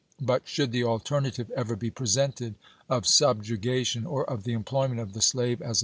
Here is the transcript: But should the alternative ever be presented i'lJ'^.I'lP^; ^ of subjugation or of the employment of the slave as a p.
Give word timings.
But 0.19 0.47
should 0.47 0.71
the 0.71 0.83
alternative 0.83 1.51
ever 1.51 1.75
be 1.75 1.91
presented 1.91 2.55
i'lJ'^.I'lP^; 2.89 2.93
^ 2.95 2.97
of 2.97 3.05
subjugation 3.05 4.07
or 4.07 4.27
of 4.27 4.45
the 4.45 4.53
employment 4.53 4.99
of 4.99 5.13
the 5.13 5.21
slave 5.21 5.61
as 5.61 5.77
a 5.77 5.79
p. 5.79 5.79